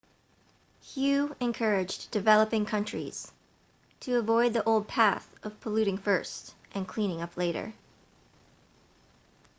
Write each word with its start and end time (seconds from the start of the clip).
hu 0.95 1.35
encouraged 1.39 2.09
developing 2.09 2.65
countries 2.65 3.31
to 3.99 4.17
avoid 4.17 4.51
the 4.51 4.63
old 4.63 4.87
path 4.87 5.31
of 5.43 5.61
polluting 5.61 5.95
first 5.95 6.55
and 6.73 6.87
cleaning 6.87 7.21
up 7.21 7.37
later 7.37 7.75